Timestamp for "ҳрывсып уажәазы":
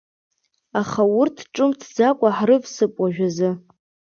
2.37-3.49